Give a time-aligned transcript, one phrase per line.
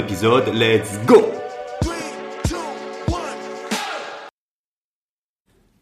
[0.00, 1.30] Let's go!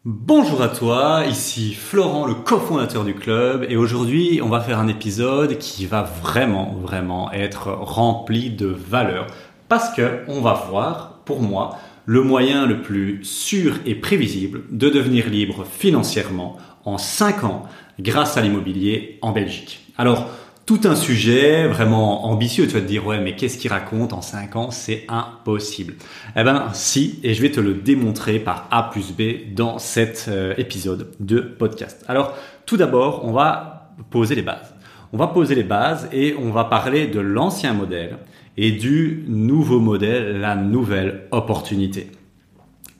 [0.03, 4.89] Bonjour à toi, ici Florent, le cofondateur du club, et aujourd'hui on va faire un
[4.89, 9.27] épisode qui va vraiment, vraiment être rempli de valeur,
[9.69, 14.89] parce que on va voir, pour moi, le moyen le plus sûr et prévisible de
[14.89, 17.63] devenir libre financièrement en 5 ans
[18.01, 19.79] grâce à l'immobilier en Belgique.
[19.97, 20.27] Alors,
[20.69, 22.67] tout un sujet vraiment ambitieux.
[22.67, 24.69] Tu vas te dire, ouais, mais qu'est-ce qu'il raconte en 5 ans?
[24.69, 25.95] C'est impossible.
[26.35, 30.27] Eh ben, si, et je vais te le démontrer par A plus B dans cet
[30.27, 32.05] euh, épisode de podcast.
[32.07, 34.75] Alors, tout d'abord, on va poser les bases.
[35.11, 38.19] On va poser les bases et on va parler de l'ancien modèle
[38.55, 42.11] et du nouveau modèle, la nouvelle opportunité.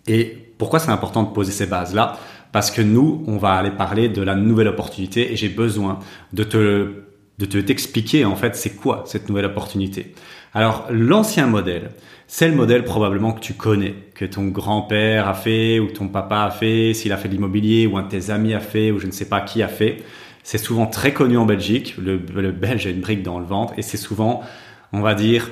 [0.08, 2.18] Et pourquoi c'est important de poser ces bases-là?
[2.52, 6.00] Parce que nous, on va aller parler de la nouvelle opportunité et j'ai besoin
[6.34, 7.09] de te
[7.40, 10.14] de te t'expliquer en fait c'est quoi cette nouvelle opportunité.
[10.54, 11.92] Alors l'ancien modèle,
[12.28, 16.42] c'est le modèle probablement que tu connais, que ton grand-père a fait ou ton papa
[16.42, 19.00] a fait, s'il a fait de l'immobilier ou un de tes amis a fait ou
[19.00, 20.04] je ne sais pas qui a fait.
[20.44, 21.96] C'est souvent très connu en Belgique.
[21.98, 24.44] Le, le Belge a une brique dans le ventre et c'est souvent,
[24.92, 25.50] on va dire,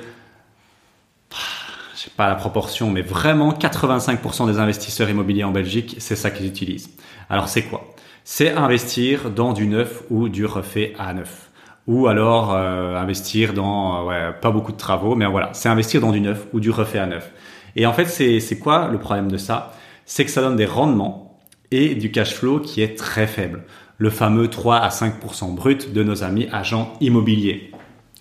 [1.30, 6.30] je sais pas la proportion, mais vraiment 85% des investisseurs immobiliers en Belgique, c'est ça
[6.30, 6.90] qu'ils utilisent.
[7.30, 7.94] Alors c'est quoi?
[8.24, 11.47] C'est investir dans du neuf ou du refait à neuf
[11.88, 16.00] ou alors euh, investir dans euh, ouais, pas beaucoup de travaux, mais voilà, c'est investir
[16.00, 17.32] dans du neuf ou du refait à neuf.
[17.74, 19.72] Et en fait, c'est quoi le problème de ça?
[20.04, 21.38] C'est que ça donne des rendements
[21.70, 23.64] et du cash flow qui est très faible.
[23.98, 27.72] Le fameux 3 à 5% brut de nos amis agents immobiliers.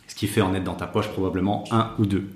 [0.08, 2.30] Ce qui fait en être dans ta poche probablement un ou deux.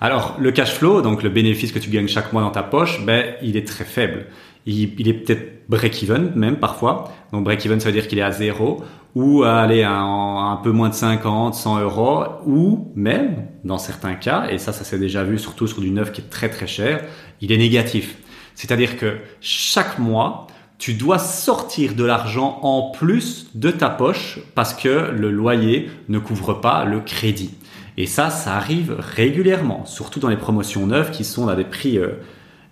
[0.00, 3.04] Alors, le cash flow, donc le bénéfice que tu gagnes chaque mois dans ta poche,
[3.04, 4.26] ben, il est très faible.
[4.66, 7.12] Il, il est peut-être break-even même parfois.
[7.32, 8.82] Donc break-even, ça veut dire qu'il est à zéro
[9.16, 14.48] ou aller à un, peu moins de 50, 100 euros, ou même, dans certains cas,
[14.50, 17.02] et ça, ça s'est déjà vu surtout sur du neuf qui est très très cher,
[17.40, 18.18] il est négatif.
[18.54, 24.74] C'est-à-dire que chaque mois, tu dois sortir de l'argent en plus de ta poche parce
[24.74, 27.54] que le loyer ne couvre pas le crédit.
[27.96, 31.96] Et ça, ça arrive régulièrement, surtout dans les promotions neuves qui sont à des prix
[31.96, 32.20] euh,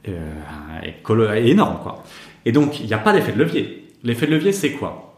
[0.09, 1.79] euh, énormes.
[2.45, 3.91] Et donc, il n'y a pas d'effet de levier.
[4.03, 5.14] L'effet de levier, c'est quoi?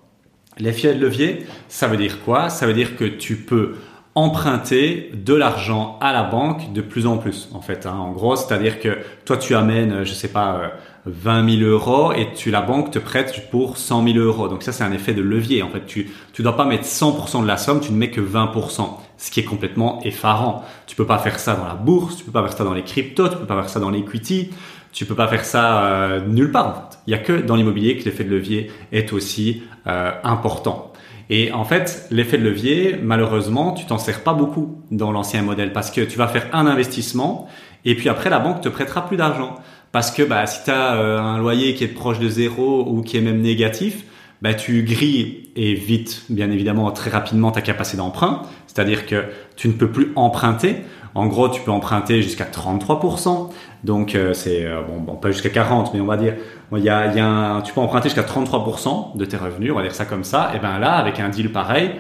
[0.59, 2.49] L'effet de levier, ça veut dire quoi?
[2.49, 3.77] Ça veut dire que tu peux
[4.15, 7.50] emprunter de l'argent à la banque de plus en plus.
[7.53, 7.93] En fait, hein.
[7.93, 10.72] en gros, c'est-à-dire que toi, tu amènes, je sais pas,
[11.06, 14.49] 20 euh, 000 euros et tu la banque te prête pour 100 000 euros.
[14.49, 15.62] Donc ça, c'est un effet de levier.
[15.62, 18.21] En fait, tu tu dois pas mettre 100% de la somme, tu ne mets que
[18.21, 20.65] 20%, ce qui est complètement effarant.
[20.87, 22.83] Tu peux pas faire ça dans la bourse, tu peux pas faire ça dans les
[22.83, 24.50] cryptos, tu peux pas faire ça dans l'equity,
[24.93, 26.69] tu peux pas faire ça euh, nulle part.
[26.69, 26.99] En fait.
[27.06, 30.93] Il y a que dans l'immobilier que l'effet de levier est aussi euh, important.
[31.28, 35.72] Et en fait, l'effet de levier, malheureusement, tu t'en sers pas beaucoup dans l'ancien modèle
[35.72, 37.49] parce que tu vas faire un investissement
[37.84, 39.56] et puis après la banque te prêtera plus d'argent
[39.97, 43.01] parce que bah, si tu as euh, un loyer qui est proche de zéro ou
[43.01, 44.05] qui est même négatif,
[44.43, 48.43] bah, tu grilles et vite, bien évidemment, très rapidement ta capacité d'emprunt.
[48.67, 49.25] C'est-à-dire que
[49.57, 50.83] tu ne peux plus emprunter.
[51.15, 53.49] En gros, tu peux emprunter jusqu'à 33%.
[53.84, 56.34] Donc, euh, c'est, euh, bon, bon, pas jusqu'à 40, mais on va dire,
[56.77, 60.05] il y a, tu peux emprunter jusqu'à 33% de tes revenus, on va dire ça
[60.05, 60.53] comme ça.
[60.55, 61.93] Et ben là, avec un deal pareil,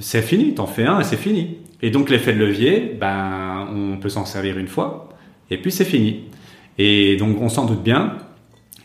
[0.00, 0.54] c'est fini.
[0.54, 1.58] T'en fais un et c'est fini.
[1.82, 5.08] Et donc, l'effet de levier, ben, on peut s'en servir une fois
[5.50, 6.24] et puis c'est fini.
[6.78, 8.16] Et donc, on s'en doute bien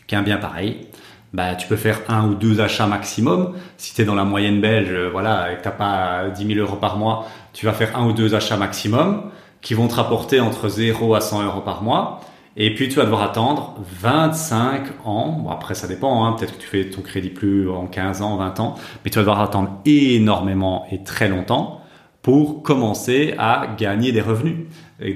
[0.06, 0.86] qu'un bien pareil,
[1.32, 3.54] bah, tu peux faire un ou deux achats maximum.
[3.76, 6.58] Si tu es dans la moyenne belge, euh, voilà, et que tu pas 10 000
[6.58, 9.30] euros par mois, tu vas faire un ou deux achats maximum
[9.60, 12.20] qui vont te rapporter entre 0 à 100 euros par mois.
[12.56, 15.38] Et puis tu vas devoir attendre 25 ans.
[15.44, 16.24] Bon, après, ça dépend.
[16.24, 16.32] Hein.
[16.32, 18.74] Peut-être que tu fais ton crédit plus en 15 ans, 20 ans.
[19.04, 21.79] Mais tu vas devoir attendre énormément et très longtemps
[22.22, 24.56] pour commencer à gagner des revenus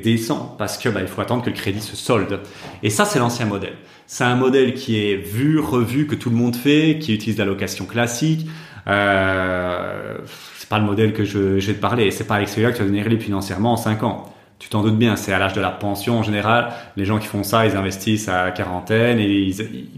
[0.02, 0.54] décents.
[0.58, 2.40] Parce que bah, il faut attendre que le crédit se solde.
[2.82, 3.74] Et ça, c'est l'ancien modèle.
[4.06, 7.44] C'est un modèle qui est vu, revu, que tout le monde fait, qui utilise la
[7.44, 8.46] location classique.
[8.86, 10.18] Euh,
[10.56, 12.10] c'est pas le modèle que je, je vais te parler.
[12.10, 14.34] C'est pas avec celui-là que tu vas devenir libre financièrement en 5 ans.
[14.58, 16.72] Tu t'en doutes bien, c'est à l'âge de la pension en général.
[16.96, 19.50] Les gens qui font ça, ils investissent à quarantaine et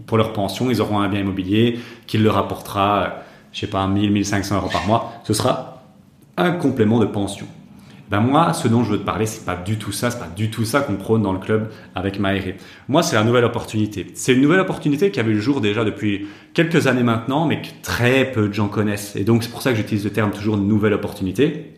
[0.07, 3.23] pour leur pension, ils auront un bien immobilier qui leur apportera,
[3.53, 5.13] je sais pas, 1000, 1500 euros par mois.
[5.25, 5.76] Ce sera
[6.37, 7.47] un complément de pension.
[8.09, 10.29] Ben moi, ce dont je veux te parler, c'est pas du tout ça, c'est pas
[10.29, 12.55] du tout ça qu'on prône dans le club avec Maïri.
[12.89, 14.07] Moi, c'est la nouvelle opportunité.
[14.15, 17.69] C'est une nouvelle opportunité qui avait le jour déjà depuis quelques années maintenant, mais que
[17.83, 19.17] très peu de gens connaissent.
[19.17, 21.73] Et donc, c'est pour ça que j'utilise le terme toujours nouvelle opportunité.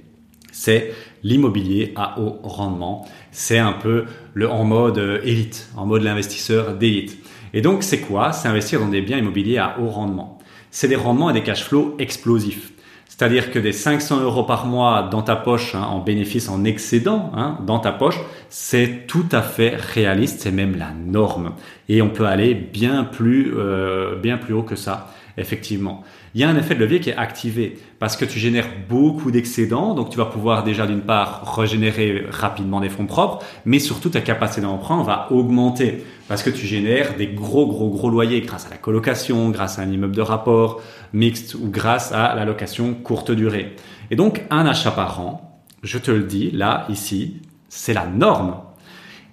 [0.53, 3.09] C'est l'immobilier à haut rendement.
[3.31, 4.05] C'est un peu
[4.35, 7.17] le en mode euh, élite, en mode l'investisseur d'élite.
[7.55, 8.33] Et donc, c'est quoi?
[8.33, 10.39] C'est investir dans des biens immobiliers à haut rendement.
[10.71, 12.73] C'est des rendements et des cash flows explosifs.
[13.19, 17.33] C'est-à-dire que des 500 euros par mois dans ta poche, hein, en bénéfice, en excédent
[17.35, 21.55] hein, dans ta poche, c'est tout à fait réaliste, c'est même la norme.
[21.89, 26.05] Et on peut aller bien plus, euh, bien plus haut que ça, effectivement
[26.39, 29.33] il y a un effet de levier qui est activé parce que tu génères beaucoup
[29.33, 34.09] d'excédents, donc tu vas pouvoir déjà d'une part régénérer rapidement des fonds propres, mais surtout
[34.09, 38.69] ta capacité d'emprunt va augmenter parce que tu génères des gros gros gros loyers grâce
[38.69, 40.81] à la colocation, grâce à un immeuble de rapport
[41.13, 43.75] mixte ou grâce à la location courte durée.
[44.13, 47.39] Et donc un achat par an, je te le dis là ici,
[47.69, 48.59] c'est la norme.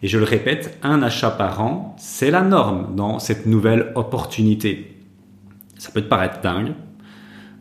[0.02, 4.98] Et je le répète, un achat par an, c'est la norme dans cette nouvelle opportunité.
[5.78, 6.74] Ça peut te paraître dingue,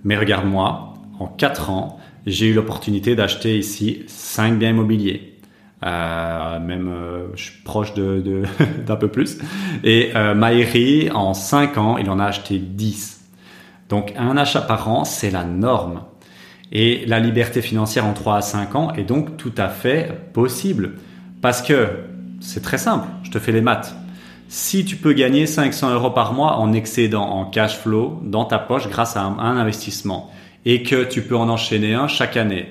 [0.05, 5.35] mais regarde-moi, en 4 ans, j'ai eu l'opportunité d'acheter ici 5 biens immobiliers.
[5.85, 8.45] Euh, même euh, je suis proche de,
[8.87, 9.39] d'un peu plus.
[9.83, 13.23] Et euh, en 5 ans, il en a acheté 10.
[13.89, 16.03] Donc un achat par an, c'est la norme.
[16.73, 20.95] Et la liberté financière en 3 à 5 ans est donc tout à fait possible.
[21.43, 21.89] Parce que
[22.41, 23.95] c'est très simple, je te fais les maths.
[24.57, 28.61] Si tu peux gagner 500 euros par mois en excédent, en cash flow dans ta
[28.61, 30.31] poche grâce à un, investissement
[30.65, 32.69] et que tu peux en enchaîner un chaque année,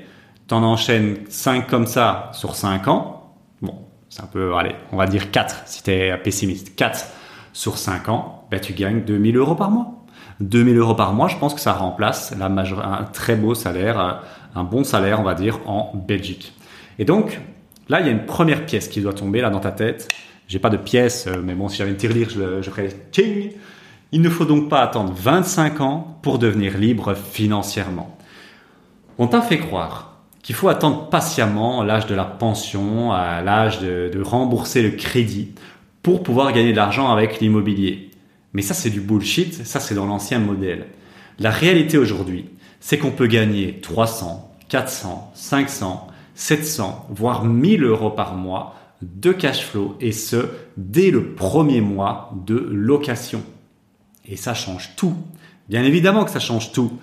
[0.48, 3.76] tu en enchaînes 5 comme ça sur 5 ans, bon,
[4.08, 7.06] c'est un peu, allez, on va dire 4 si tu es pessimiste, 4
[7.52, 10.06] sur 5 ans, ben tu gagnes 2000 euros par mois.
[10.40, 14.22] 2000 euros par mois, je pense que ça remplace la un très beau salaire,
[14.56, 16.54] un bon salaire, on va dire, en Belgique.
[16.98, 17.42] Et donc,
[17.90, 20.08] là, il y a une première pièce qui doit tomber là dans ta tête
[20.54, 23.50] j'ai pas de pièces, euh, mais bon, si j'avais une tirelire, je, je ferais ting.
[24.12, 28.16] Il ne faut donc pas attendre 25 ans pour devenir libre financièrement.
[29.18, 34.22] On t'a fait croire qu'il faut attendre patiemment l'âge de la pension, l'âge de, de
[34.22, 35.54] rembourser le crédit
[36.04, 38.12] pour pouvoir gagner de l'argent avec l'immobilier.
[38.54, 40.86] Mais ça, c'est du bullshit, ça, c'est dans l'ancien modèle.
[41.40, 42.46] La réalité aujourd'hui,
[42.80, 49.66] c'est qu'on peut gagner 300, 400, 500, 700, voire 1000 euros par mois de cash
[49.66, 50.48] flow et ce,
[50.78, 53.44] dès le premier mois de location.
[54.26, 55.16] Et ça change tout.
[55.70, 56.94] Bien évidemment que ça change tout.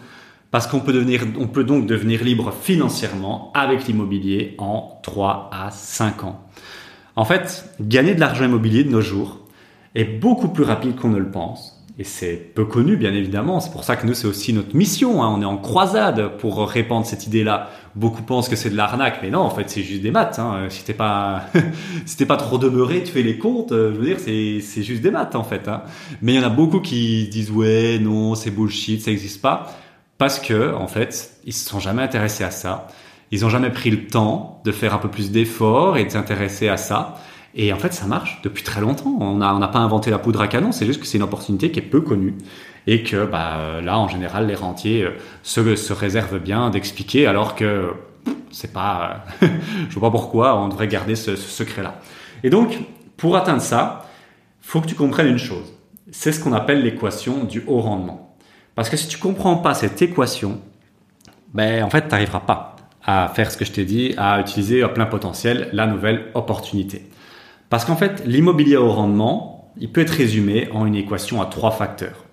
[0.51, 5.71] Parce qu'on peut devenir, on peut donc devenir libre financièrement avec l'immobilier en 3 à
[5.71, 6.45] 5 ans.
[7.15, 9.39] En fait, gagner de l'argent immobilier de nos jours
[9.95, 11.80] est beaucoup plus rapide qu'on ne le pense.
[12.01, 13.61] Et c'est peu connu, bien évidemment.
[13.61, 15.23] C'est pour ça que nous, c'est aussi notre mission.
[15.23, 15.35] Hein.
[15.37, 17.69] On est en croisade pour répandre cette idée-là.
[17.95, 20.39] Beaucoup pensent que c'est de l'arnaque, mais non, en fait, c'est juste des maths.
[20.39, 20.65] Hein.
[20.71, 21.45] Si t'es pas,
[22.07, 23.73] si t'es pas trop demeuré, tu fais les comptes.
[23.73, 25.69] Euh, je veux dire, c'est, c'est juste des maths, en fait.
[25.69, 25.83] Hein.
[26.23, 29.71] Mais il y en a beaucoup qui disent ouais, non, c'est bullshit, ça n'existe pas,
[30.17, 32.89] parce que, en fait, ils se sont jamais intéressés à ça.
[33.31, 36.69] Ils ont jamais pris le temps de faire un peu plus d'efforts et de s'intéresser
[36.69, 37.17] à ça.
[37.55, 39.17] Et en fait, ça marche depuis très longtemps.
[39.21, 41.81] On n'a pas inventé la poudre à canon, c'est juste que c'est une opportunité qui
[41.81, 42.35] est peu connue
[42.87, 45.11] et que bah, là, en général, les rentiers euh,
[45.43, 47.91] se, se réservent bien d'expliquer alors que
[48.51, 49.25] c'est pas...
[49.89, 52.01] je vois pas pourquoi on devrait garder ce, ce secret-là.
[52.43, 52.79] Et donc,
[53.17, 54.07] pour atteindre ça,
[54.61, 55.75] faut que tu comprennes une chose.
[56.11, 58.37] C'est ce qu'on appelle l'équation du haut rendement.
[58.75, 60.61] Parce que si tu comprends pas cette équation,
[61.53, 64.83] ben, en fait, tu n'arriveras pas à faire ce que je t'ai dit, à utiliser
[64.83, 67.10] à plein potentiel la nouvelle opportunité.
[67.71, 71.71] Parce qu'en fait, l'immobilier au rendement, il peut être résumé en une équation à trois
[71.71, 72.25] facteurs.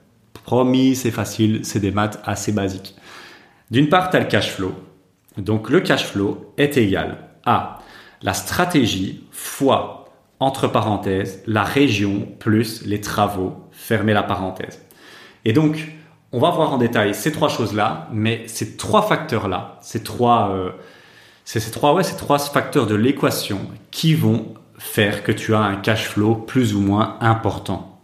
[0.44, 2.96] Promis, c'est facile, c'est des maths assez basiques.
[3.70, 4.74] D'une part, tu as le cash flow.
[5.38, 7.80] Donc le cash flow est égal à
[8.24, 10.06] la stratégie fois,
[10.40, 14.84] entre parenthèses, la région plus les travaux, fermez la parenthèse.
[15.46, 15.92] Et donc,
[16.32, 20.72] on va voir en détail ces trois choses-là, mais ces trois facteurs-là, ces trois, euh,
[21.46, 23.60] ces trois, ouais, ces trois facteurs de l'équation
[23.92, 28.00] qui vont faire que tu as un cash flow plus ou moins important.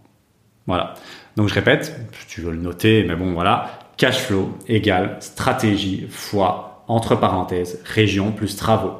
[0.68, 0.96] Voilà.
[1.36, 6.84] Donc je répète, tu veux le noter, mais bon voilà, cash flow égale stratégie fois
[6.88, 8.94] entre parenthèses région plus travaux.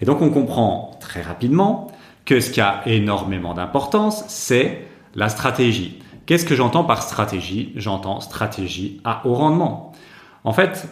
[0.00, 1.90] Et donc on comprend très rapidement
[2.24, 6.00] que ce qui a énormément d'importance, c'est la stratégie.
[6.26, 7.72] Qu'est-ce que j'entends par stratégie?
[7.74, 9.92] J'entends stratégie à haut rendement.
[10.44, 10.86] En fait,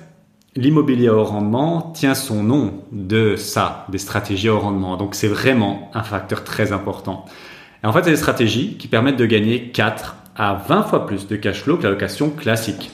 [0.56, 4.96] l'immobilier au rendement tient son nom de ça, des stratégies au rendement.
[4.96, 7.24] Donc c'est vraiment un facteur très important.
[7.84, 11.26] Et en fait, c'est des stratégies qui permettent de gagner 4 à 20 fois plus
[11.26, 12.90] de cash flow que la location classique.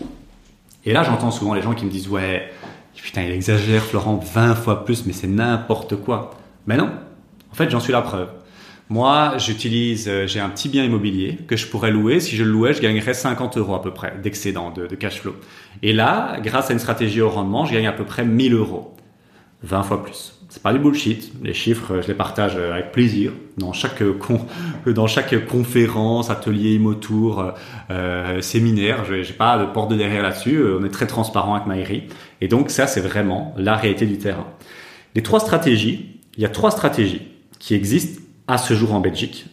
[0.84, 2.50] Et là, j'entends souvent les gens qui me disent ouais,
[3.04, 6.30] Putain, il exagère, Florent, 20 fois plus, mais c'est n'importe quoi.
[6.66, 6.90] Mais non,
[7.52, 8.28] en fait, j'en suis la preuve.
[8.90, 12.20] Moi, j'utilise, euh, j'ai un petit bien immobilier que je pourrais louer.
[12.20, 15.34] Si je le louais, je gagnerais 50 euros à peu près d'excédent de, cash flow.
[15.82, 18.94] Et là, grâce à une stratégie au rendement, je gagne à peu près 1000 euros.
[19.62, 20.38] 20 fois plus.
[20.50, 21.32] C'est pas du bullshit.
[21.42, 24.02] Les chiffres, je les partage avec plaisir dans chaque
[24.86, 27.54] dans chaque conférence, atelier, motour,
[27.90, 29.06] euh, séminaire.
[29.06, 30.62] J'ai pas de porte de derrière là-dessus.
[30.78, 32.04] On est très transparent avec Maïri.
[32.42, 34.46] Et donc ça, c'est vraiment la réalité du terrain.
[35.14, 37.22] Les trois stratégies, il y a trois stratégies
[37.58, 39.46] qui existent à ce jour en Belgique.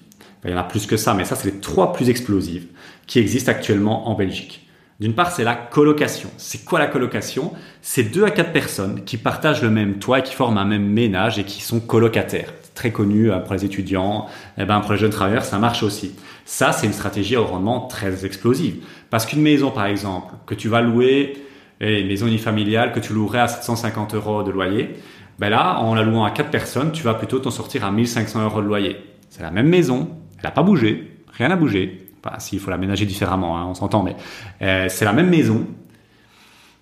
[0.44, 2.68] Il y en a plus que ça, mais ça, c'est les trois plus explosives
[3.08, 4.68] qui existent actuellement en Belgique.
[5.00, 6.30] D'une part, c'est la colocation.
[6.38, 7.54] C'est quoi la colocation?
[7.82, 10.86] C'est deux à quatre personnes qui partagent le même toit et qui forment un même
[10.86, 12.54] ménage et qui sont colocataires.
[12.76, 15.84] Très connu euh, pour les étudiants, et eh ben pour les jeunes travailleurs, ça marche
[15.84, 16.14] aussi.
[16.46, 18.84] Ça, c'est une stratégie au rendement très explosive.
[19.10, 21.34] Parce qu'une maison, par exemple, que tu vas louer,
[21.80, 24.96] une maison unifamiliale que tu louerais à 750 euros de loyer,
[25.42, 28.44] ben là, en la louant à quatre personnes, tu vas plutôt t'en sortir à 1500
[28.44, 28.98] euros de loyer.
[29.28, 30.08] C'est la même maison,
[30.38, 32.10] elle n'a pas bougé, rien n'a bougé.
[32.24, 34.16] Enfin, s'il faut l'aménager différemment, hein, on s'entend, mais
[34.62, 35.66] euh, c'est la même maison.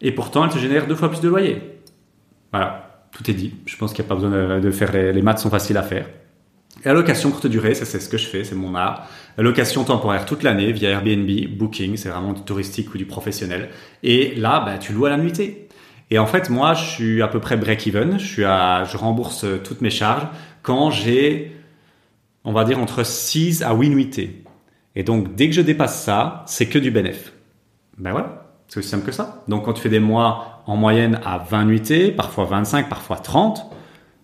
[0.01, 1.62] Et pourtant, elle te génère deux fois plus de loyer.
[2.51, 3.56] Voilà, tout est dit.
[3.66, 6.10] Je pense qu'il n'y a pas besoin de, faire les, maths sont faciles à faire.
[6.84, 9.08] La location courte durée, ça c'est ce que je fais, c'est mon art.
[9.38, 13.70] La location temporaire toute l'année via Airbnb, Booking, c'est vraiment du touristique ou du professionnel.
[14.04, 15.69] Et là, bah, tu loues à la nuitée.
[16.12, 18.18] Et en fait, moi, je suis à peu près break-even.
[18.20, 20.28] Je rembourse toutes mes charges
[20.62, 21.56] quand j'ai,
[22.44, 24.44] on va dire, entre 6 à 8 nuitées.
[24.96, 27.34] Et donc, dès que je dépasse ça, c'est que du bénéf.
[27.98, 28.46] Ben voilà.
[28.68, 29.44] C'est aussi simple que ça.
[29.48, 33.66] Donc, quand tu fais des mois en moyenne à 20 nuitées, parfois 25, parfois 30,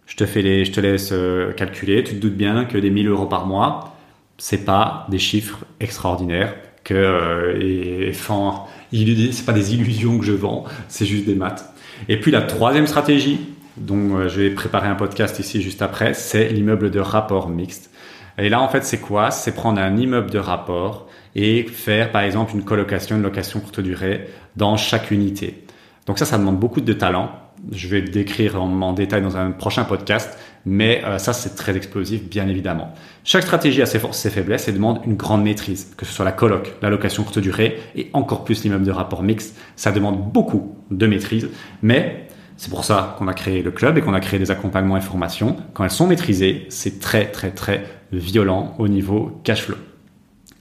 [0.05, 2.03] je te fais les, je te laisse euh, calculer.
[2.03, 3.95] Tu te doutes bien que des 1000 euros par mois,
[4.37, 10.33] c'est pas des chiffres extraordinaires que, euh, et, enfin, c'est pas des illusions que je
[10.33, 11.73] vends, c'est juste des maths.
[12.09, 13.39] Et puis la troisième stratégie,
[13.77, 17.91] dont euh, je vais préparer un podcast ici juste après, c'est l'immeuble de rapport mixte.
[18.37, 19.31] Et là, en fait, c'est quoi?
[19.31, 23.79] C'est prendre un immeuble de rapport et faire, par exemple, une colocation, une location courte
[23.79, 25.63] durée dans chaque unité.
[26.05, 27.31] Donc ça, ça demande beaucoup de talent.
[27.71, 31.75] Je vais le décrire en, détail dans un prochain podcast, mais euh, ça, c'est très
[31.77, 32.93] explosif, bien évidemment.
[33.23, 36.25] Chaque stratégie a ses forces, ses faiblesses et demande une grande maîtrise, que ce soit
[36.25, 39.55] la coloc, la location courte durée et encore plus l'immeuble de rapport mixte.
[39.75, 41.49] Ça demande beaucoup de maîtrise,
[41.83, 44.97] mais c'est pour ça qu'on a créé le club et qu'on a créé des accompagnements
[44.97, 45.55] et formations.
[45.73, 49.77] Quand elles sont maîtrisées, c'est très, très, très violent au niveau cash flow.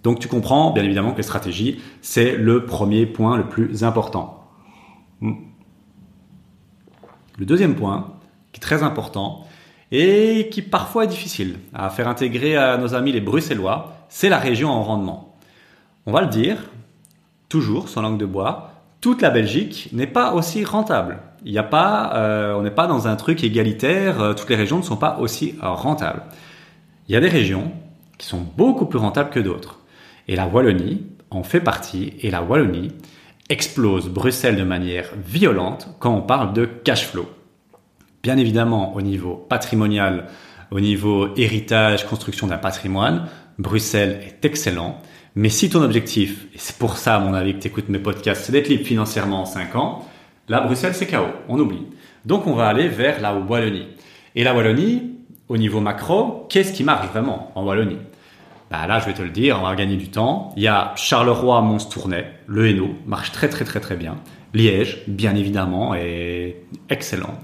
[0.02, 4.44] Donc tu comprends bien évidemment que les stratégies, c'est le premier point le plus important.
[5.20, 5.32] Hmm.
[7.38, 8.14] Le deuxième point,
[8.52, 9.44] qui est très important
[9.92, 14.38] et qui parfois est difficile à faire intégrer à nos amis les Bruxellois, c'est la
[14.38, 15.36] région en rendement.
[16.06, 16.70] On va le dire,
[17.48, 21.18] toujours sans langue de bois, toute la Belgique n'est pas aussi rentable.
[21.44, 24.20] Il euh, on n'est pas dans un truc égalitaire.
[24.20, 26.22] Euh, toutes les régions ne sont pas aussi rentables.
[27.06, 27.70] Il y a des régions
[28.16, 29.80] qui sont beaucoup plus rentables que d'autres.
[30.26, 32.14] Et la Wallonie en fait partie.
[32.20, 32.92] Et la Wallonie
[33.50, 37.28] explose Bruxelles de manière violente quand on parle de cash flow.
[38.24, 40.28] Bien évidemment, au niveau patrimonial,
[40.70, 43.28] au niveau héritage, construction d'un patrimoine,
[43.58, 44.96] Bruxelles est excellent.
[45.34, 47.98] Mais si ton objectif, et c'est pour ça à mon avis que tu écoutes mes
[47.98, 50.08] podcasts, c'est d'être libre financièrement en 5 ans,
[50.48, 51.82] là Bruxelles c'est chaos, on oublie.
[52.24, 53.88] Donc on va aller vers la Wallonie.
[54.34, 55.02] Et la Wallonie,
[55.50, 57.98] au niveau macro, qu'est-ce qui marche vraiment en Wallonie?
[58.70, 60.54] Bah là, je vais te le dire, on va gagner du temps.
[60.56, 64.16] Il y a Charleroi, Mons, Tournai, le Hainaut, marche très très très très bien.
[64.54, 67.34] Liège, bien évidemment, est excellent.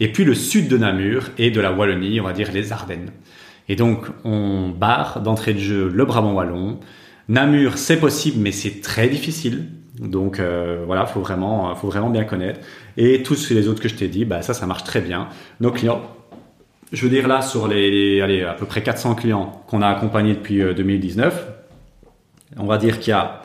[0.00, 3.10] Et puis le sud de Namur et de la Wallonie, on va dire les Ardennes.
[3.68, 6.80] Et donc, on barre d'entrée de jeu le Brabant Wallon.
[7.28, 9.66] Namur, c'est possible, mais c'est très difficile.
[9.98, 12.60] Donc euh, voilà, faut vraiment, faut vraiment bien connaître.
[12.96, 15.28] Et tous les autres que je t'ai dit, bah ça, ça marche très bien.
[15.60, 16.02] Nos clients
[16.92, 20.34] je veux dire là, sur les, allez, à peu près 400 clients qu'on a accompagnés
[20.34, 23.42] depuis 2019, euh, on va dire qu'il y a,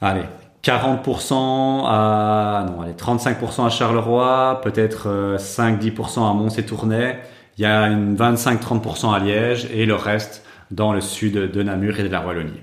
[0.00, 0.24] allez,
[0.62, 7.18] 40% à, non, allez, 35% à Charleroi, peut-être 5-10% euh, à Mons et Tournai,
[7.58, 11.98] il y a une 25-30% à Liège et le reste dans le sud de Namur
[12.00, 12.60] et de la Wallonie.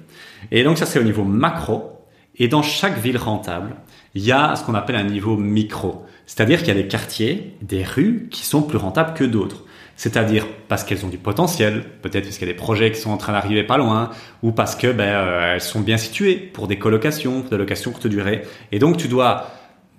[0.51, 1.96] Et donc ça c'est au niveau macro.
[2.38, 3.75] Et dans chaque ville rentable,
[4.15, 6.06] il y a ce qu'on appelle un niveau micro.
[6.25, 9.63] C'est-à-dire qu'il y a des quartiers, des rues qui sont plus rentables que d'autres.
[10.00, 13.10] C'est-à-dire parce qu'elles ont du potentiel, peut-être parce qu'il y a des projets qui sont
[13.12, 16.70] en train d'arriver pas loin, ou parce que ben, euh, elles sont bien situées pour
[16.70, 18.44] des colocations, pour des locations courte durée.
[18.72, 19.48] Et donc tu dois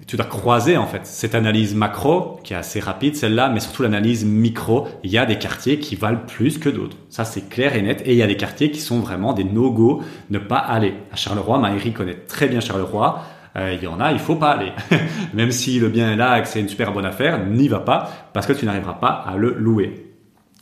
[0.07, 3.83] tu dois croiser en fait cette analyse macro qui est assez rapide celle-là, mais surtout
[3.83, 4.88] l'analyse micro.
[5.04, 6.97] Il y a des quartiers qui valent plus que d'autres.
[7.11, 8.00] Ça c'est clair et net.
[8.07, 10.95] Et il y a des quartiers qui sont vraiment des no-go, ne pas aller.
[11.12, 13.23] À Charleroi, Maëri connaît très bien Charleroi.
[13.57, 14.73] Euh, il y en a, il faut pas aller.
[15.35, 17.80] Même si le bien est là et que c'est une super bonne affaire, n'y va
[17.80, 20.07] pas parce que tu n'arriveras pas à le louer.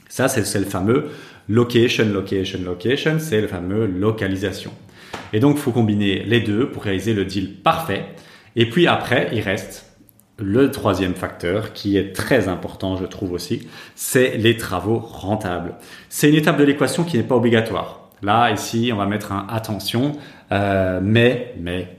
[0.08, 1.10] Ça, c'est le fameux
[1.48, 4.72] location, location, location, c'est le fameux localisation.
[5.32, 8.06] Et donc, il faut combiner les deux pour réaliser le deal parfait.
[8.56, 9.88] Et puis après, il reste
[10.38, 15.74] le troisième facteur qui est très important, je trouve aussi, c'est les travaux rentables.
[16.08, 18.08] C'est une étape de l'équation qui n'est pas obligatoire.
[18.22, 20.12] Là, ici, on va mettre un attention,
[20.52, 21.97] euh, mais, mais,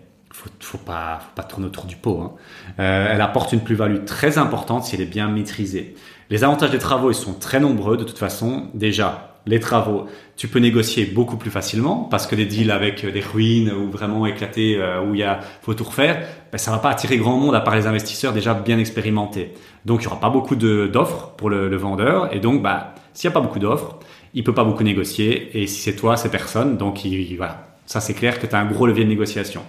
[0.60, 2.22] faut, pas, faut pas tourner autour du pot.
[2.22, 2.32] Hein.
[2.80, 5.96] Euh, elle apporte une plus-value très importante si elle est bien maîtrisée.
[6.30, 8.68] Les avantages des travaux, ils sont très nombreux de toute façon.
[8.74, 10.06] Déjà, les travaux,
[10.38, 14.26] tu peux négocier beaucoup plus facilement parce que des deals avec des ruines ou vraiment
[14.26, 17.38] éclatés euh, où il y a faut tout refaire, ben, ça va pas attirer grand
[17.38, 19.54] monde à part les investisseurs déjà bien expérimentés.
[19.86, 23.32] Donc il y aura pas beaucoup d'offres pour le, vendeur et donc bah s'il y
[23.32, 23.98] a pas beaucoup d'offres,
[24.34, 26.78] il peut pas beaucoup négocier et si c'est toi, c'est personne.
[26.78, 29.64] Donc il, voilà, ça c'est clair que tu as un gros levier de négociation.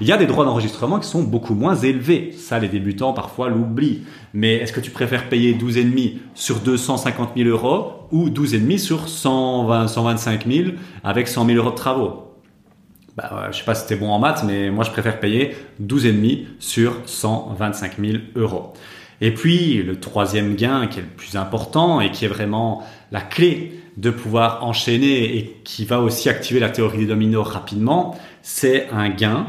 [0.00, 2.32] Il y a des droits d'enregistrement qui sont beaucoup moins élevés.
[2.32, 4.02] Ça, les débutants parfois l'oublient.
[4.34, 9.86] Mais est-ce que tu préfères payer 12,5 sur 250 000 euros ou 12,5 sur 120,
[9.86, 10.70] 125 000
[11.04, 12.34] avec 100 000 euros de travaux?
[13.16, 16.46] Bah, je sais pas si c'était bon en maths, mais moi je préfère payer 12,5
[16.58, 18.72] sur 125 000 euros.
[19.20, 23.20] Et puis le troisième gain qui est le plus important et qui est vraiment la
[23.20, 28.88] clé de pouvoir enchaîner et qui va aussi activer la théorie des dominos rapidement, c'est
[28.90, 29.46] un gain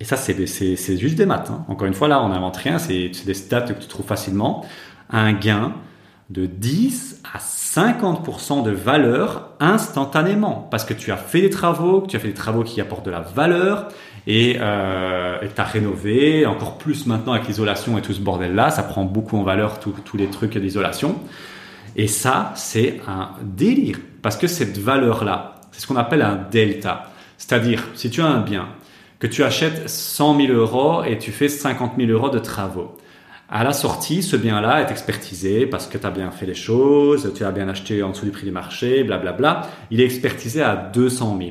[0.00, 1.50] et ça, c'est juste des maths.
[1.50, 1.64] Hein.
[1.68, 4.66] Encore une fois, là, on n'invente rien, c'est des stats que tu trouves facilement.
[5.08, 5.74] Un gain
[6.30, 12.08] de 10 à 50% de valeur instantanément parce que tu as fait des travaux, que
[12.08, 13.88] tu as fait des travaux qui apportent de la valeur
[14.26, 18.82] et euh, tu as rénové, encore plus maintenant avec l'isolation et tout ce bordel-là, ça
[18.82, 21.20] prend beaucoup en valeur tous les trucs d'isolation.
[21.96, 27.10] Et ça, c'est un délire parce que cette valeur-là, c'est ce qu'on appelle un delta.
[27.38, 28.68] C'est-à-dire, si tu as un bien
[29.18, 32.96] que tu achètes 100 000 euros et tu fais 50 000 euros de travaux.
[33.48, 37.32] À la sortie, ce bien-là est expertisé parce que tu as bien fait les choses,
[37.34, 39.62] tu as bien acheté en dessous du prix du marché, blablabla.
[39.90, 41.50] Il est expertisé à 200 000.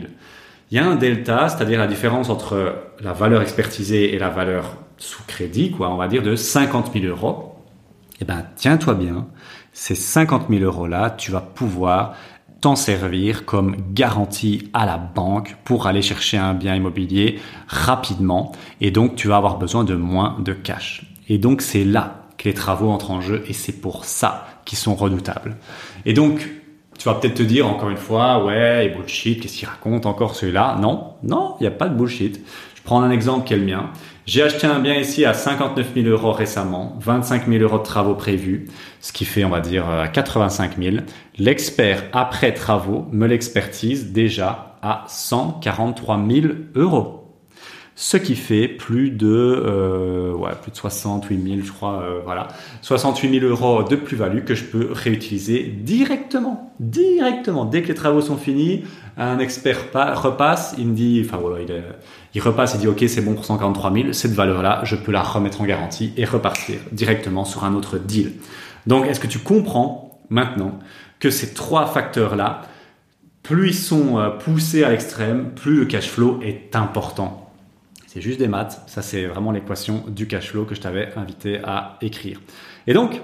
[0.71, 4.77] Il y a un delta, c'est-à-dire la différence entre la valeur expertisée et la valeur
[4.97, 7.55] sous crédit, quoi, on va dire de 50 000 euros.
[8.21, 9.27] Eh ben, tiens-toi bien,
[9.73, 12.13] ces 50 000 euros-là, tu vas pouvoir
[12.61, 18.89] t'en servir comme garantie à la banque pour aller chercher un bien immobilier rapidement et
[18.89, 21.05] donc tu vas avoir besoin de moins de cash.
[21.27, 24.77] Et donc c'est là que les travaux entrent en jeu et c'est pour ça qu'ils
[24.77, 25.57] sont redoutables.
[26.05, 26.49] Et donc
[26.97, 30.77] tu vas peut-être te dire encore une fois, ouais, bullshit, qu'est-ce qu'il raconte encore celui-là?
[30.79, 32.39] Non, non, il n'y a pas de bullshit.
[32.75, 33.89] Je prends un exemple qui est le mien.
[34.25, 38.15] J'ai acheté un bien ici à 59 000 euros récemment, 25 000 euros de travaux
[38.15, 38.67] prévus,
[39.01, 40.97] ce qui fait, on va dire, 85 euh, 000.
[41.37, 47.19] L'expert après travaux me l'expertise déjà à 143 000 euros.
[47.95, 52.47] Ce qui fait plus de euh, ouais, plus de 68 000 je crois euh, voilà.
[52.81, 57.65] 68 000 euros de plus-value que je peux réutiliser directement directement.
[57.65, 58.83] Dès que les travaux sont finis
[59.15, 61.83] un expert repasse il me dit enfin voilà il,
[62.33, 65.11] il repasse et dit ok c'est bon pour 143 000 cette valeur là je peux
[65.11, 68.33] la remettre en garantie et repartir directement sur un autre deal
[68.87, 70.79] donc est-ce que tu comprends maintenant
[71.19, 72.63] que ces trois facteurs là
[73.43, 77.51] plus ils sont euh, poussés à l'extrême, plus le cash flow est important?
[78.07, 78.81] C'est juste des maths.
[78.87, 82.39] Ça, c'est vraiment l'équation du cash flow que je t'avais invité à écrire.
[82.87, 83.21] Et donc,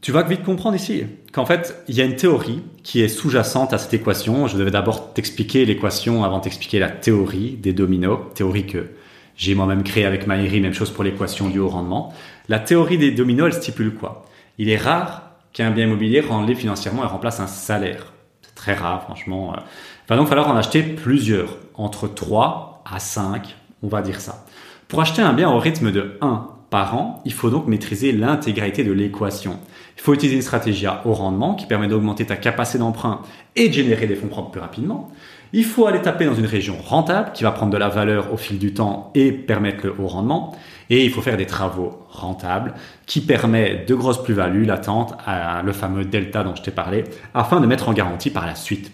[0.00, 3.72] tu vas vite comprendre ici qu'en fait, il y a une théorie qui est sous-jacente
[3.72, 4.46] à cette équation.
[4.46, 8.88] Je devais d'abord t'expliquer l'équation avant de t'expliquer la théorie des dominos, théorie que
[9.36, 12.12] j'ai moi-même créée avec Maïri, même chose pour l'équation du haut rendement.
[12.48, 14.26] La théorie des dominos, elle stipule quoi?
[14.58, 18.12] Il est rare qu'un bien immobilier rendé financièrement et remplace un salaire.
[18.42, 19.54] C'est très rare, franchement.
[19.56, 24.44] Il va donc falloir en acheter plusieurs, entre 3 à 5 on va dire ça.
[24.88, 28.84] Pour acheter un bien au rythme de 1 par an, il faut donc maîtriser l'intégralité
[28.84, 29.58] de l'équation.
[30.00, 33.20] Il faut utiliser une stratégie à haut rendement qui permet d'augmenter ta capacité d'emprunt
[33.54, 35.12] et de générer des fonds propres plus rapidement.
[35.52, 38.38] Il faut aller taper dans une région rentable qui va prendre de la valeur au
[38.38, 40.56] fil du temps et permettre le haut rendement.
[40.88, 42.72] Et il faut faire des travaux rentables
[43.04, 47.60] qui permettent de grosses plus-values latentes, à le fameux delta dont je t'ai parlé, afin
[47.60, 48.90] de mettre en garantie par la suite.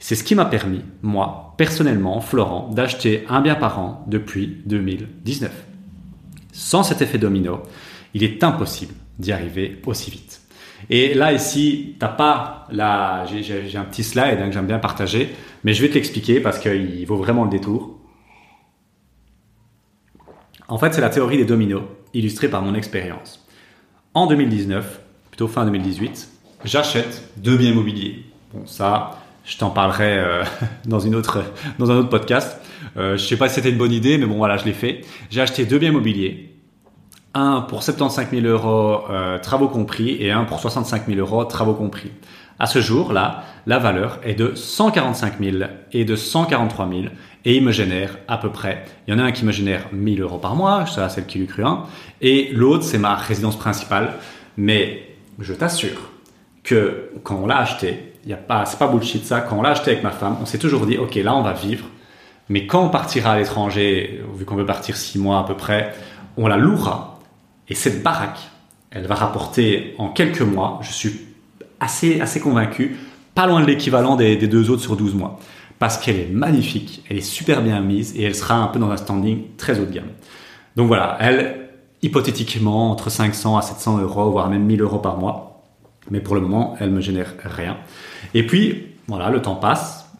[0.00, 5.52] C'est ce qui m'a permis, moi, personnellement, Florent, d'acheter un bien par an depuis 2019.
[6.52, 7.62] Sans cet effet domino,
[8.14, 10.39] il est impossible d'y arriver aussi vite.
[10.88, 15.34] Et là, ici, t'as pas la, j'ai un petit slide hein, que j'aime bien partager,
[15.64, 17.98] mais je vais te l'expliquer parce qu'il vaut vraiment le détour.
[20.68, 21.82] En fait, c'est la théorie des dominos,
[22.14, 23.46] illustrée par mon expérience.
[24.14, 26.28] En 2019, plutôt fin 2018,
[26.64, 28.24] j'achète deux biens immobiliers.
[28.52, 30.44] Bon, ça, Je t'en parlerai euh,
[30.86, 31.42] dans une autre
[31.78, 32.60] dans un autre podcast.
[32.96, 35.02] Euh, je sais pas si c'était une bonne idée, mais bon voilà, je l'ai fait.
[35.30, 36.49] J'ai acheté deux biens immobiliers,
[37.34, 41.74] un pour 75 000 euros euh, travaux compris et un pour 65 000 euros travaux
[41.74, 42.10] compris.
[42.58, 45.56] À ce jour-là, la valeur est de 145 000
[45.92, 47.02] et de 143 000
[47.44, 49.86] et il me génère à peu près, il y en a un qui me génère
[49.92, 51.84] 1000 euros par mois, ça c'est le qui lui cru un,
[52.20, 54.12] et l'autre c'est ma résidence principale,
[54.58, 56.10] mais je t'assure
[56.62, 59.62] que quand on l'a acheté, il y a pas, c'est pas bullshit ça, quand on
[59.62, 61.86] l'a acheté avec ma femme, on s'est toujours dit, ok là on va vivre,
[62.50, 65.94] mais quand on partira à l'étranger, vu qu'on veut partir 6 mois à peu près,
[66.36, 67.09] on la louera,
[67.70, 68.40] et cette baraque,
[68.90, 71.20] elle va rapporter en quelques mois, je suis
[71.78, 72.98] assez, assez convaincu,
[73.34, 75.38] pas loin de l'équivalent des, deux autres sur 12 mois
[75.78, 78.90] parce qu'elle est magnifique, elle est super bien mise et elle sera un peu dans
[78.90, 80.10] un standing très haut de gamme.
[80.76, 81.70] Donc voilà, elle,
[82.02, 85.62] hypothétiquement, entre 500 à 700 euros, voire même 1000 euros par mois.
[86.10, 87.78] Mais pour le moment, elle me génère rien.
[88.34, 90.10] Et puis, voilà, le temps passe.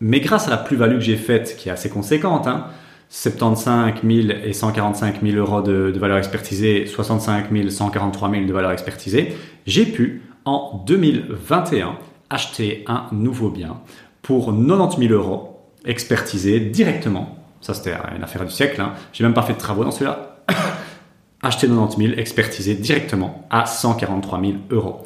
[0.00, 2.66] Mais grâce à la plus-value que j'ai faite, qui est assez conséquente, hein,
[3.08, 8.72] 75 000 et 145 000 euros de, valeur expertisée, 65 000, 143 000 de valeur
[8.72, 11.96] expertisée, j'ai pu, en 2021,
[12.30, 13.80] acheter un nouveau bien
[14.22, 17.36] pour 90 000 euros, expertisé directement.
[17.60, 18.80] Ça, c'était une affaire du siècle.
[18.80, 18.92] Hein.
[19.12, 20.38] J'ai même pas fait de travaux dans celui-là.
[21.42, 25.04] Acheter 90 000, expertisé directement à 143 000 euros.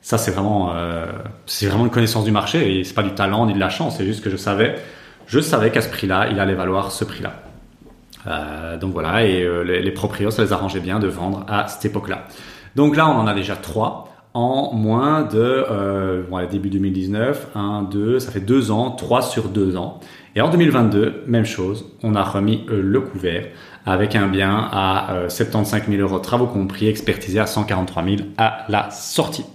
[0.00, 1.06] Ça, c'est vraiment, euh,
[1.46, 3.96] c'est vraiment une connaissance du marché et c'est pas du talent ni de la chance.
[3.96, 4.76] C'est juste que je savais,
[5.26, 7.34] je savais qu'à ce prix-là, il allait valoir ce prix-là.
[8.26, 11.68] Euh, donc voilà, et euh, les, les proprios, ça les arrangeait bien de vendre à
[11.68, 12.24] cette époque-là.
[12.74, 18.18] Donc là, on en a déjà trois en moins de euh, début 2019, 1, 2,
[18.18, 19.98] ça fait 2 ans, 3 sur 2 ans.
[20.34, 23.46] Et en 2022, même chose, on a remis euh, le couvert
[23.86, 28.66] avec un bien à euh, 75 000 euros travaux compris, expertisé à 143 000 à
[28.68, 29.46] la sortie.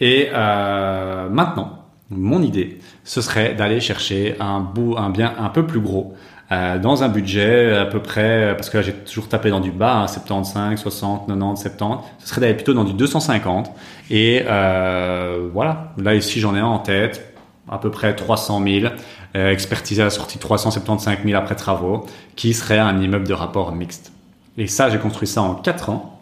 [0.00, 5.66] Et euh, maintenant, mon idée, ce serait d'aller chercher un bout, un bien un peu
[5.66, 6.14] plus gros
[6.52, 9.70] euh, dans un budget à peu près, parce que là j'ai toujours tapé dans du
[9.70, 13.70] bas, hein, 75, 60, 90, 70, ce serait d'aller plutôt dans du 250.
[14.10, 17.34] Et euh, voilà, là ici j'en ai un en tête,
[17.68, 18.92] à peu près 300 000,
[19.36, 22.04] euh, expertisé à la sortie 375 000 après travaux,
[22.36, 24.12] qui serait un immeuble de rapport mixte.
[24.58, 26.20] Et ça, j'ai construit ça en 4 ans,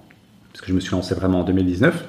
[0.53, 2.05] parce que je me suis lancé vraiment en 2019.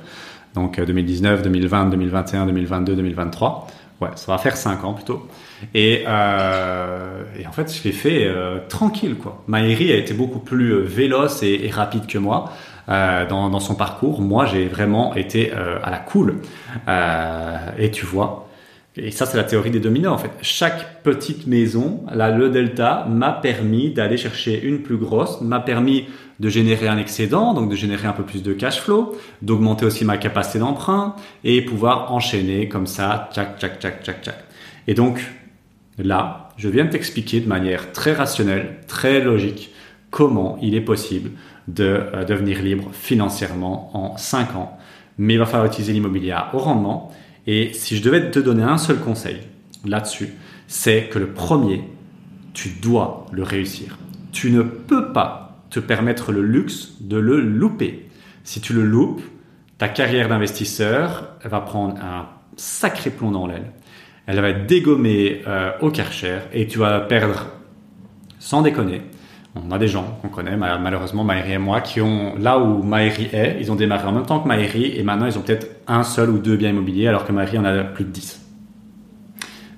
[0.55, 3.67] Donc 2019, 2020, 2021, 2022, 2023.
[4.01, 5.27] Ouais, ça va faire 5 ans plutôt.
[5.73, 9.43] Et, euh, et en fait, je l'ai fait euh, tranquille, quoi.
[9.47, 12.51] Maëri a été beaucoup plus euh, véloce et, rapide que moi
[12.87, 14.21] dans, son parcours.
[14.21, 16.41] Moi, j'ai vraiment été à la cool.
[17.77, 18.49] Et tu vois,
[18.95, 20.31] et ça, c'est la théorie des dominos, en fait.
[20.41, 26.05] Chaque petite maison, là, le delta, m'a permis d'aller chercher une plus grosse, m'a permis
[26.39, 30.05] de générer un excédent, donc de générer un peu plus de cash flow, d'augmenter aussi
[30.05, 34.35] ma capacité d'emprunt et pouvoir enchaîner comme ça, tchac, tchac, tchac, tchac.
[34.87, 35.21] Et donc,
[35.99, 39.71] Là, je viens de t'expliquer de manière très rationnelle, très logique,
[40.09, 41.31] comment il est possible
[41.67, 44.77] de euh, devenir libre financièrement en 5 ans.
[45.17, 47.11] Mais il va falloir utiliser l'immobilier au rendement.
[47.45, 49.37] Et si je devais te donner un seul conseil
[49.85, 50.33] là-dessus,
[50.67, 51.83] c'est que le premier,
[52.53, 53.97] tu dois le réussir.
[54.31, 55.42] Tu ne peux pas
[55.73, 58.09] te permettre le luxe de le louper.
[58.43, 59.21] Si tu le loupes,
[59.77, 63.71] ta carrière d'investisseur va prendre un sacré plomb dans l'aile
[64.25, 67.47] elle va être dégommée euh, au Karcher et tu vas perdre,
[68.39, 69.01] sans déconner,
[69.55, 73.29] on a des gens qu'on connaît, malheureusement Maëri et moi, qui ont, là où Maëri
[73.33, 76.03] est, ils ont démarré en même temps que Maëri et maintenant ils ont peut-être un
[76.03, 78.41] seul ou deux biens immobiliers alors que Maëri en a plus de 10.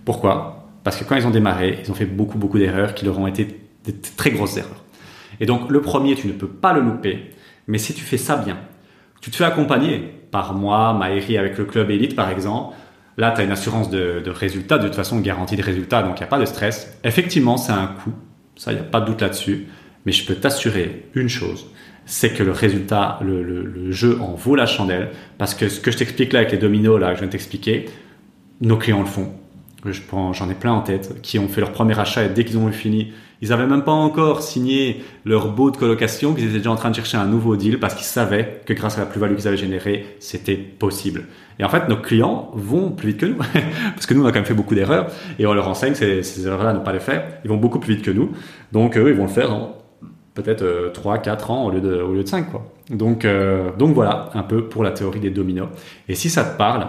[0.06, 0.70] Pourquoi?
[0.84, 3.28] Parce que quand ils ont démarré, ils ont fait beaucoup beaucoup d'erreurs qui leur ont
[3.28, 4.85] été des très grosses erreurs.
[5.40, 7.32] Et donc le premier, tu ne peux pas le louper,
[7.68, 8.58] mais si tu fais ça bien,
[9.22, 12.76] tu te fais accompagner par moi, Maëri avec le club élite par exemple,
[13.18, 16.24] Là, tu as une assurance de, résultat, de toute façon, garantie de résultat, donc il
[16.24, 16.98] n'y a pas de stress.
[17.04, 18.14] Effectivement, c'est un coût,
[18.56, 19.68] ça, il n'y a pas de doute là-dessus,
[20.06, 21.68] mais je peux t'assurer une chose,
[22.06, 25.98] c'est que le résultat, le, jeu en vaut la chandelle, parce que ce que je
[25.98, 27.86] t'explique là avec les dominos, là, que je viens de t'expliquer,
[28.62, 29.34] nos clients le font.
[30.34, 32.68] J'en ai plein en tête, qui ont fait leur premier achat et dès qu'ils ont
[32.68, 36.72] eu fini, ils avaient même pas encore signé leur beau de colocation, qu'ils étaient déjà
[36.72, 39.36] en train de chercher un nouveau deal parce qu'ils savaient que grâce à la plus-value
[39.36, 41.26] qu'ils avaient générée, c'était possible.
[41.60, 43.38] Et en fait, nos clients vont plus vite que nous,
[43.96, 45.08] parce que nous, on a quand même fait beaucoup d'erreurs,
[45.40, 47.26] et on leur enseigne ces, ces erreurs-là, ne pas les faire.
[47.44, 48.32] Ils vont beaucoup plus vite que nous,
[48.72, 49.76] donc eux, ils vont le faire en
[50.36, 52.52] peut-être euh, 3, 4 ans au lieu de, au lieu de 5.
[52.52, 52.72] Quoi.
[52.92, 55.70] Donc, euh, donc voilà, un peu pour la théorie des dominos.
[56.08, 56.88] Et si ça te parle,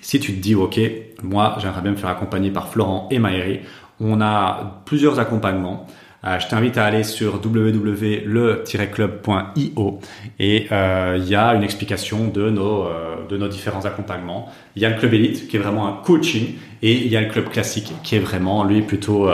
[0.00, 0.80] si tu te dis, OK,
[1.22, 3.60] moi, j'aimerais bien me faire accompagner par Florent et Maëri,
[4.02, 5.86] on a plusieurs accompagnements.
[6.24, 9.98] Euh, je t'invite à aller sur www.le-club.io
[10.38, 12.86] et euh, il y a une explication de nos,
[13.28, 14.48] de nos différents accompagnements.
[14.76, 17.20] Il y a le club élite qui est vraiment un coaching et il y a
[17.20, 19.28] le club classique qui est vraiment lui plutôt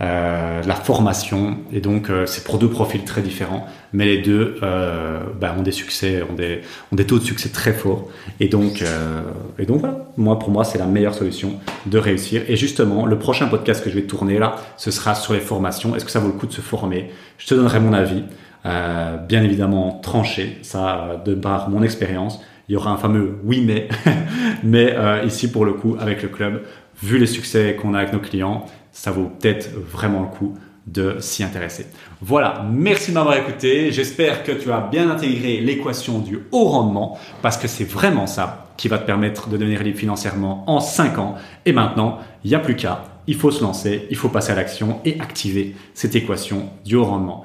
[0.00, 1.58] euh, la formation.
[1.72, 5.62] Et donc, euh, c'est pour deux profils très différents, mais les deux euh, bah, ont
[5.62, 6.60] des succès, ont des,
[6.92, 8.08] ont des taux de succès très forts.
[8.38, 9.22] Et donc, euh,
[9.58, 11.54] et donc voilà, moi, pour moi, c'est la meilleure solution
[11.86, 12.42] de réussir.
[12.48, 15.96] Et justement, le prochain podcast que je vais tourner là, ce sera sur les formations.
[15.96, 17.10] Est-ce que ça vaut le coup de se former?
[17.38, 18.22] Je te donnerai mon avis,
[18.64, 22.40] bien évidemment tranché, ça, de par mon expérience.
[22.68, 23.88] Il y aura un fameux oui mais,
[24.62, 26.62] mais ici pour le coup avec le club,
[27.02, 28.66] vu les succès qu'on a avec nos clients,
[28.98, 30.58] ça vaut peut-être vraiment le coup
[30.88, 31.86] de s'y intéresser.
[32.20, 33.92] Voilà, merci de m'avoir écouté.
[33.92, 38.66] J'espère que tu as bien intégré l'équation du haut rendement parce que c'est vraiment ça
[38.76, 41.36] qui va te permettre de devenir libre financièrement en 5 ans.
[41.64, 44.56] Et maintenant, il n'y a plus qu'à, il faut se lancer, il faut passer à
[44.56, 47.44] l'action et activer cette équation du haut rendement.